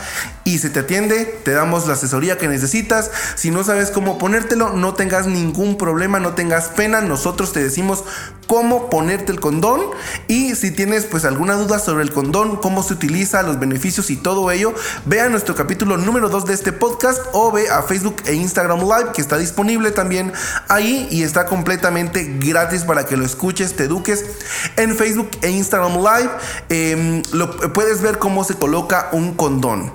y 0.45 0.59
se 0.59 0.69
te 0.69 0.81
atiende, 0.81 1.25
te 1.43 1.51
damos 1.51 1.87
la 1.87 1.93
asesoría 1.93 2.37
que 2.37 2.47
necesitas. 2.47 3.11
Si 3.35 3.51
no 3.51 3.63
sabes 3.63 3.91
cómo 3.91 4.17
ponértelo, 4.17 4.71
no 4.73 4.93
tengas 4.93 5.27
ningún 5.27 5.77
problema, 5.77 6.19
no 6.19 6.33
tengas 6.33 6.69
pena, 6.69 7.01
nosotros 7.01 7.53
te 7.53 7.63
decimos 7.63 8.03
cómo 8.47 8.89
ponerte 8.89 9.31
el 9.31 9.39
condón 9.39 9.81
y 10.27 10.55
si 10.55 10.71
tienes 10.71 11.05
pues 11.05 11.25
alguna 11.25 11.55
duda 11.55 11.79
sobre 11.79 12.03
el 12.03 12.11
condón, 12.11 12.57
cómo 12.57 12.83
se 12.83 12.93
utiliza, 12.93 13.41
los 13.41 13.59
beneficios 13.59 14.09
y 14.09 14.17
todo 14.17 14.51
ello, 14.51 14.73
ve 15.05 15.21
a 15.21 15.29
nuestro 15.29 15.55
capítulo 15.55 15.97
número 15.97 16.29
2 16.29 16.45
de 16.45 16.53
este 16.53 16.71
podcast 16.71 17.21
o 17.31 17.51
ve 17.51 17.69
a 17.69 17.83
Facebook 17.83 18.17
e 18.25 18.33
Instagram 18.33 18.81
Live 18.81 19.11
que 19.13 19.21
está 19.21 19.37
disponible 19.37 19.91
también 19.91 20.33
ahí 20.67 21.07
y 21.09 21.23
está 21.23 21.45
completamente 21.45 22.37
gratis 22.39 22.83
para 22.83 23.05
que 23.05 23.17
lo 23.17 23.25
escuches, 23.25 23.75
te 23.75 23.85
eduques 23.85 24.25
en 24.75 24.95
Facebook 24.95 25.29
e 25.41 25.49
Instagram 25.49 25.97
Live. 25.97 26.29
Em, 26.69 27.23
lo, 27.31 27.73
puedes 27.73 28.01
ver 28.01 28.19
cómo 28.19 28.43
se 28.43 28.55
coloca 28.55 29.09
un 29.11 29.33
condón. 29.33 29.93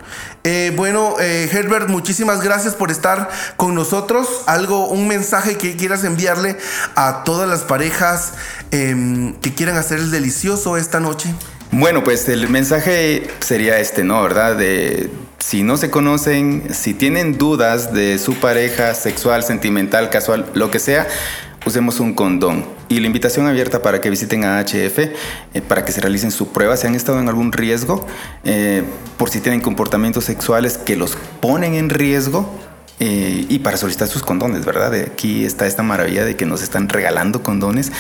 Eh, 0.51 0.73
bueno, 0.75 1.17
eh, 1.21 1.47
Herbert, 1.53 1.91
muchísimas 1.91 2.41
gracias 2.41 2.75
por 2.75 2.91
estar 2.91 3.29
con 3.59 3.75
nosotros. 3.75 4.45
Algo, 4.47 4.89
un 4.89 5.07
mensaje 5.07 5.59
que 5.59 5.77
quieras 5.77 6.05
enviarle 6.05 6.57
a 6.95 7.23
todas 7.23 7.47
las 7.47 7.65
parejas 7.65 8.33
em, 8.71 9.35
que 9.41 9.53
quieran 9.53 9.77
hacer 9.77 9.99
el 9.99 10.11
delicioso 10.11 10.79
esta 10.79 11.01
noche. 11.01 11.35
Bueno, 11.71 12.03
pues 12.03 12.27
el 12.31 12.49
mensaje 12.49 13.29
sería 13.41 13.79
este, 13.79 14.05
¿no? 14.05 14.23
¿Verdad? 14.23 14.57
De 14.57 15.11
si 15.39 15.63
no 15.63 15.77
se 15.77 15.91
conocen, 15.91 16.73
si 16.73 16.95
tienen 16.95 17.37
dudas 17.37 17.93
de 17.93 18.19
su 18.19 18.35
pareja 18.37 18.95
sexual, 18.95 19.45
sentimental, 19.45 20.09
casual, 20.09 20.51
lo 20.55 20.71
que 20.71 20.79
sea, 20.79 21.07
usemos 21.67 22.01
un 22.01 22.15
condón. 22.15 22.65
Y 22.89 23.01
la 23.01 23.07
invitación 23.07 23.47
abierta 23.47 23.83
para 23.83 24.01
que 24.01 24.11
visiten 24.11 24.45
a 24.45 24.61
HF, 24.61 24.99
eh, 24.99 25.13
para 25.67 25.85
que 25.85 25.93
se 25.93 26.01
realicen 26.01 26.31
su 26.31 26.49
prueba, 26.49 26.77
si 26.77 26.87
han 26.87 26.95
estado 26.95 27.19
en 27.21 27.29
algún 27.29 27.53
riesgo, 27.53 28.07
eh, 28.45 28.85
por 29.17 29.31
si 29.31 29.41
tienen 29.41 29.61
comportamientos 29.61 30.25
sexuales 30.25 30.79
que 30.79 30.97
los 30.97 31.17
ponen 31.41 31.75
en 31.75 31.91
riesgo. 31.91 32.49
Eh, 33.01 33.47
y 33.49 33.61
para 33.61 33.77
solicitar 33.77 34.09
sus 34.09 34.25
condones, 34.25 34.65
¿verdad? 34.65 34.93
Aquí 34.93 35.45
está 35.45 35.69
esta 35.69 35.85
maravilla 35.85 36.25
de 36.25 36.35
que 36.35 36.47
nos 36.47 36.63
están 36.63 36.89
regalando 36.89 37.45
condones. 37.45 37.93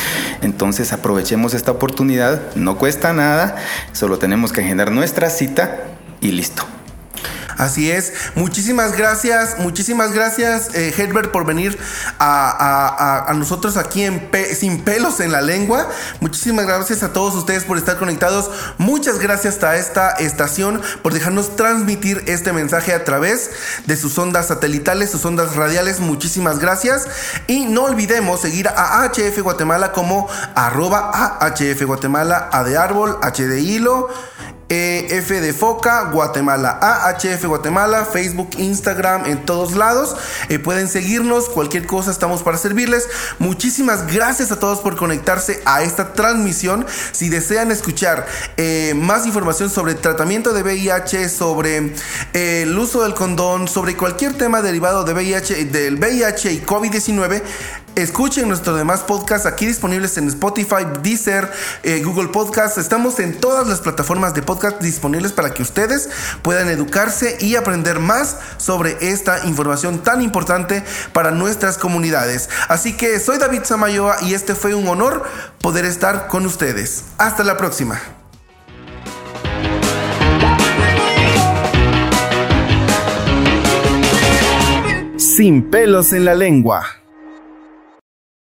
Entonces 0.42 0.92
aprovechemos 0.92 1.54
esta 1.54 1.70
oportunidad. 1.70 2.56
No 2.56 2.78
cuesta 2.78 3.12
nada, 3.12 3.56
solo 3.92 4.18
tenemos 4.18 4.52
que 4.52 4.60
agendar 4.60 4.90
nuestra 4.90 5.30
cita 5.30 5.84
y 6.20 6.32
listo. 6.32 6.66
Así 7.58 7.90
es. 7.90 8.12
Muchísimas 8.36 8.96
gracias, 8.96 9.58
muchísimas 9.58 10.12
gracias, 10.12 10.74
eh, 10.74 10.94
Herbert, 10.96 11.32
por 11.32 11.44
venir 11.44 11.76
a, 12.20 13.32
nosotros 13.34 13.76
aquí 13.76 14.04
en 14.04 14.30
Sin 14.56 14.82
Pelos 14.84 15.18
en 15.18 15.32
la 15.32 15.42
Lengua. 15.42 15.88
Muchísimas 16.20 16.66
gracias 16.66 17.02
a 17.02 17.12
todos 17.12 17.34
ustedes 17.34 17.64
por 17.64 17.76
estar 17.76 17.98
conectados. 17.98 18.50
Muchas 18.78 19.18
gracias 19.18 19.62
a 19.64 19.76
esta 19.76 20.10
estación 20.10 20.80
por 21.02 21.12
dejarnos 21.12 21.56
transmitir 21.56 22.22
este 22.26 22.52
mensaje 22.52 22.94
a 22.94 23.04
través 23.04 23.50
de 23.86 23.96
sus 23.96 24.16
ondas 24.18 24.46
satelitales, 24.46 25.10
sus 25.10 25.24
ondas 25.24 25.56
radiales. 25.56 25.98
Muchísimas 25.98 26.60
gracias. 26.60 27.08
Y 27.48 27.64
no 27.64 27.84
olvidemos 27.84 28.40
seguir 28.40 28.68
a 28.68 29.04
HF 29.08 29.40
Guatemala 29.42 29.90
como 29.90 30.28
arroba 30.54 31.38
HF 31.40 31.82
Guatemala, 31.84 32.48
A 32.52 32.62
de 32.62 32.78
árbol, 32.78 33.18
H 33.20 33.46
de 33.46 33.60
hilo. 33.60 34.08
EF 34.68 35.28
de 35.40 35.52
Foca, 35.52 36.10
Guatemala, 36.10 36.78
AHF 36.80 37.44
Guatemala, 37.46 38.04
Facebook, 38.04 38.50
Instagram, 38.58 39.26
en 39.26 39.44
todos 39.46 39.74
lados. 39.74 40.16
Eh, 40.48 40.58
pueden 40.58 40.88
seguirnos, 40.88 41.48
cualquier 41.48 41.86
cosa 41.86 42.10
estamos 42.10 42.42
para 42.42 42.58
servirles. 42.58 43.08
Muchísimas 43.38 44.06
gracias 44.12 44.52
a 44.52 44.58
todos 44.58 44.80
por 44.80 44.96
conectarse 44.96 45.62
a 45.64 45.82
esta 45.82 46.12
transmisión. 46.12 46.86
Si 47.12 47.28
desean 47.28 47.70
escuchar 47.70 48.26
eh, 48.56 48.94
más 48.94 49.26
información 49.26 49.70
sobre 49.70 49.94
tratamiento 49.94 50.52
de 50.52 50.62
VIH, 50.62 51.28
sobre 51.28 51.94
eh, 52.34 52.62
el 52.62 52.78
uso 52.78 53.02
del 53.02 53.14
condón, 53.14 53.68
sobre 53.68 53.96
cualquier 53.96 54.34
tema 54.34 54.60
derivado 54.60 55.04
de 55.04 55.14
VIH, 55.14 55.64
del 55.66 55.96
VIH 55.96 56.52
y 56.52 56.60
COVID-19, 56.60 57.42
Escuchen 57.98 58.46
nuestros 58.46 58.78
demás 58.78 59.00
podcasts 59.00 59.44
aquí 59.44 59.66
disponibles 59.66 60.16
en 60.18 60.28
Spotify, 60.28 60.86
Deezer, 61.02 61.50
eh, 61.82 62.00
Google 62.04 62.28
Podcasts. 62.28 62.78
Estamos 62.78 63.18
en 63.18 63.40
todas 63.40 63.66
las 63.66 63.80
plataformas 63.80 64.34
de 64.34 64.42
podcast 64.42 64.80
disponibles 64.80 65.32
para 65.32 65.52
que 65.52 65.62
ustedes 65.62 66.08
puedan 66.42 66.68
educarse 66.68 67.36
y 67.40 67.56
aprender 67.56 67.98
más 67.98 68.38
sobre 68.56 68.96
esta 69.00 69.44
información 69.46 69.98
tan 70.04 70.22
importante 70.22 70.84
para 71.12 71.32
nuestras 71.32 71.76
comunidades. 71.76 72.48
Así 72.68 72.96
que 72.96 73.18
soy 73.18 73.38
David 73.38 73.62
Samayoa 73.64 74.18
y 74.22 74.34
este 74.34 74.54
fue 74.54 74.76
un 74.76 74.86
honor 74.86 75.24
poder 75.60 75.84
estar 75.84 76.28
con 76.28 76.46
ustedes. 76.46 77.02
Hasta 77.18 77.42
la 77.42 77.56
próxima. 77.56 78.00
Sin 85.16 85.68
pelos 85.68 86.12
en 86.12 86.24
la 86.24 86.36
lengua. 86.36 86.86